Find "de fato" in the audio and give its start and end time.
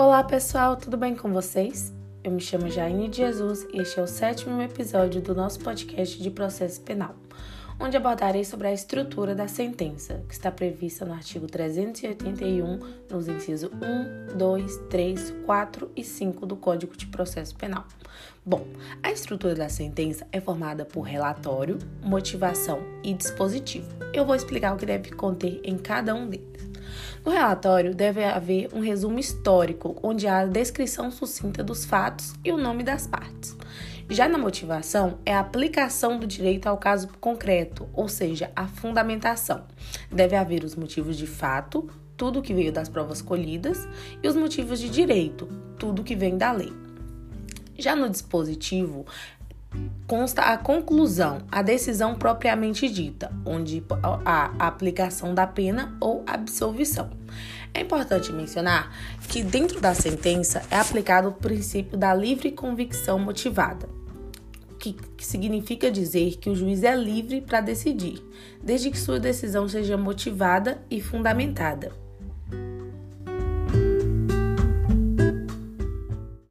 41.16-41.88